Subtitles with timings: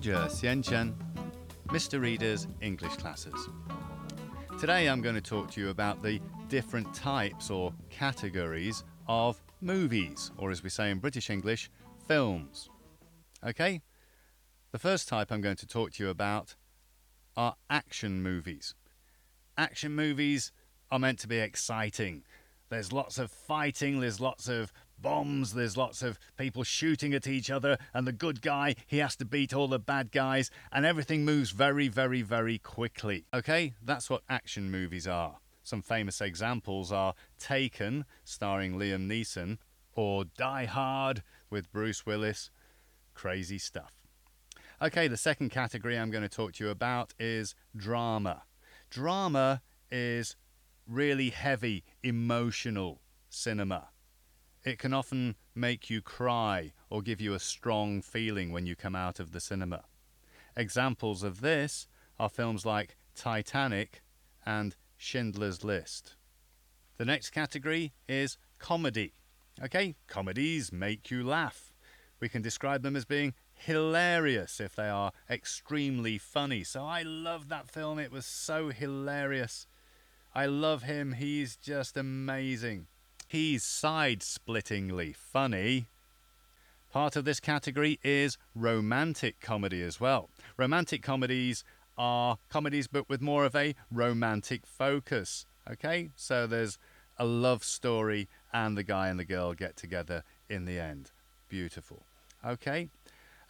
[0.00, 0.94] Xianchen,
[1.66, 2.00] Mr.
[2.00, 3.48] Reader's English Classes.
[4.60, 10.30] Today I'm going to talk to you about the different types or categories of movies,
[10.38, 11.68] or as we say in British English,
[12.06, 12.68] films.
[13.44, 13.82] Okay?
[14.70, 16.54] The first type I'm going to talk to you about
[17.36, 18.74] are action movies.
[19.56, 20.52] Action movies
[20.92, 22.22] are meant to be exciting.
[22.68, 27.50] There's lots of fighting, there's lots of bombs, there's lots of people shooting at each
[27.50, 31.24] other, and the good guy, he has to beat all the bad guys, and everything
[31.24, 33.24] moves very, very, very quickly.
[33.32, 35.38] Okay, that's what action movies are.
[35.62, 39.58] Some famous examples are Taken, starring Liam Neeson,
[39.94, 42.50] or Die Hard with Bruce Willis.
[43.14, 43.92] Crazy stuff.
[44.80, 48.44] Okay, the second category I'm going to talk to you about is drama.
[48.90, 50.36] Drama is
[50.86, 53.88] really heavy, emotional cinema.
[54.64, 58.96] It can often make you cry or give you a strong feeling when you come
[58.96, 59.84] out of the cinema.
[60.56, 61.86] Examples of this
[62.18, 64.02] are films like Titanic
[64.44, 66.16] and Schindler's List.
[66.96, 69.14] The next category is comedy.
[69.62, 71.72] Okay, comedies make you laugh.
[72.20, 76.64] We can describe them as being hilarious if they are extremely funny.
[76.64, 79.66] So I love that film, it was so hilarious.
[80.34, 82.88] I love him, he's just amazing.
[83.28, 85.86] He's side splittingly funny.
[86.90, 90.30] Part of this category is romantic comedy as well.
[90.56, 91.62] Romantic comedies
[91.98, 95.44] are comedies but with more of a romantic focus.
[95.70, 96.78] Okay, so there's
[97.18, 101.10] a love story and the guy and the girl get together in the end.
[101.50, 102.04] Beautiful.
[102.46, 102.88] Okay,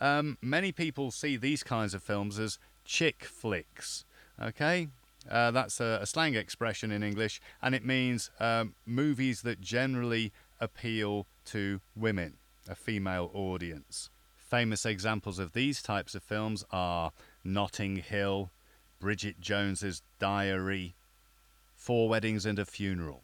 [0.00, 4.04] um, many people see these kinds of films as chick flicks.
[4.42, 4.88] Okay,
[5.30, 10.32] uh, that's a, a, slang expression in English, and it means um, movies that generally
[10.60, 12.34] appeal to women,
[12.68, 14.10] a female audience.
[14.36, 17.12] Famous examples of these types of films are
[17.44, 18.50] Notting Hill,
[19.00, 20.94] Bridget Jones's Diary,
[21.76, 23.22] Four Weddings and a Funeral.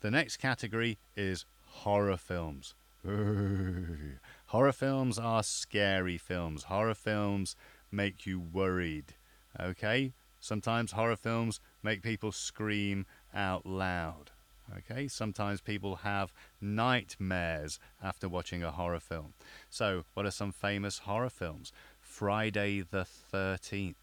[0.00, 2.74] The next category is horror films.
[4.46, 6.64] horror films are scary films.
[6.64, 7.56] Horror films
[7.90, 9.14] make you worried.
[9.58, 10.12] Okay?
[10.42, 14.32] Sometimes horror films make people scream out loud.
[14.76, 19.34] Okay, sometimes people have nightmares after watching a horror film.
[19.70, 21.72] So, what are some famous horror films?
[22.00, 23.94] Friday the 13th.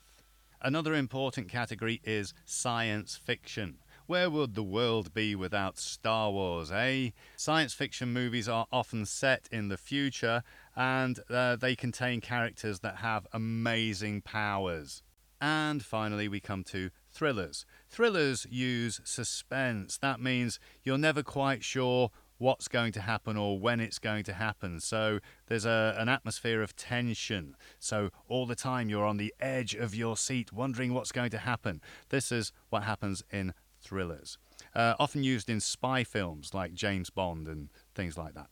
[0.61, 3.79] Another important category is science fiction.
[4.07, 7.09] Where would the world be without Star Wars, eh?
[7.35, 12.97] Science fiction movies are often set in the future and uh, they contain characters that
[12.97, 15.03] have amazing powers.
[15.41, 17.65] And finally, we come to thrillers.
[17.87, 19.97] Thrillers use suspense.
[19.97, 24.33] That means you're never quite sure what's going to happen or when it's going to
[24.33, 24.79] happen.
[24.79, 27.55] So there's a, an atmosphere of tension.
[27.79, 31.37] So all the time you're on the edge of your seat wondering what's going to
[31.37, 31.81] happen.
[32.09, 34.37] This is what happens in thrillers.
[34.73, 38.47] Uh, often used in spy films like James Bond and things like that.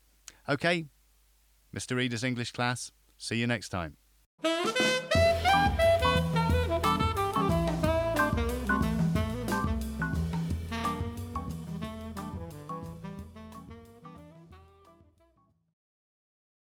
[0.48, 0.86] Okay,
[1.76, 1.96] Mr.
[1.96, 3.98] Reader's English class, see you next time.